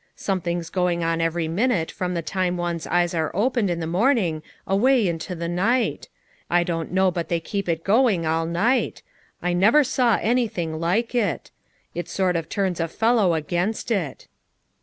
Something 0.15 0.63
so 0.63 0.71
mg 0.85 1.05
on 1.05 1.21
every 1.21 1.47
minute 1.47 1.91
from 1.91 2.15
the 2.15 2.23
time 2.23 2.57
one's 2.57 2.87
eyes 2.87 3.13
are 3.13 3.29
opened 3.35 3.69
in 3.69 3.79
the 3.79 3.85
morning 3.85 4.41
away 4.65 5.07
into 5.07 5.35
the 5.35 5.47
night; 5.47 6.09
I 6.49 6.63
don't 6.63 6.91
know 6.91 7.11
but 7.11 7.29
they 7.29 7.39
keep 7.39 7.69
it 7.69 7.83
going 7.83 8.25
all 8.25 8.47
night; 8.47 9.03
I 9.43 9.53
never 9.53 9.83
saw 9.83 10.17
anything 10.19 10.79
like 10.79 11.13
it! 11.13 11.51
It 11.93 12.09
sort 12.09 12.35
of 12.35 12.49
turns 12.49 12.79
a 12.79 12.87
fellow 12.87 13.35
against 13.35 13.91
it. 13.91 14.27